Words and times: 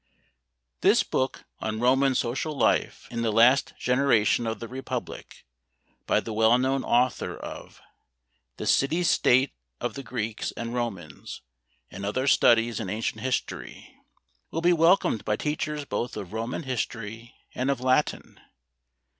This 0.79 1.03
book 1.03 1.45
on 1.59 1.79
Roman 1.79 2.15
social 2.15 2.57
life 2.57 3.07
in 3.11 3.21
the 3.21 3.29
last 3.31 3.73
generation 3.77 4.47
of 4.47 4.59
the 4.59 4.67
Republic, 4.67 5.45
by 6.07 6.19
the 6.19 6.33
well 6.33 6.57
known 6.57 6.83
author 6.83 7.37
of 7.37 7.79
"The 8.57 8.65
City 8.65 9.03
State 9.03 9.53
of 9.79 9.93
the 9.93 10.01
Greeks 10.01 10.51
and 10.57 10.73
Romans" 10.73 11.43
and 11.91 12.03
other 12.03 12.25
studies 12.25 12.79
in 12.79 12.89
ancient 12.89 13.21
history, 13.21 13.95
will 14.49 14.61
be 14.61 14.73
welcomed 14.73 15.23
by 15.23 15.35
teachers 15.35 15.85
both 15.85 16.17
of 16.17 16.33
Roman 16.33 16.63
history 16.63 17.35
and 17.53 17.69
of 17.69 17.79
Latin. 17.79 18.39